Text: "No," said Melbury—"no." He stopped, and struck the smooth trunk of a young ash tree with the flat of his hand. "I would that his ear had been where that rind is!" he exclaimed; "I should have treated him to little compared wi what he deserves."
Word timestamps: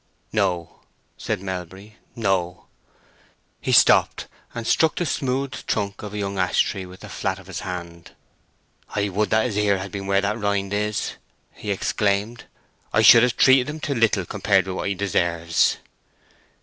"No," 0.33 0.79
said 1.15 1.41
Melbury—"no." 1.43 2.65
He 3.59 3.71
stopped, 3.71 4.27
and 4.55 4.65
struck 4.65 4.95
the 4.95 5.05
smooth 5.05 5.51
trunk 5.67 6.01
of 6.01 6.15
a 6.15 6.17
young 6.17 6.39
ash 6.39 6.59
tree 6.61 6.87
with 6.87 7.01
the 7.01 7.07
flat 7.07 7.37
of 7.37 7.45
his 7.45 7.59
hand. 7.59 8.13
"I 8.95 9.09
would 9.09 9.29
that 9.29 9.45
his 9.45 9.57
ear 9.59 9.77
had 9.77 9.91
been 9.91 10.07
where 10.07 10.21
that 10.21 10.39
rind 10.39 10.73
is!" 10.73 11.17
he 11.53 11.69
exclaimed; 11.69 12.45
"I 12.91 13.03
should 13.03 13.21
have 13.21 13.37
treated 13.37 13.69
him 13.69 13.79
to 13.81 13.93
little 13.93 14.25
compared 14.25 14.65
wi 14.65 14.75
what 14.75 14.89
he 14.89 14.95
deserves." 14.95 15.77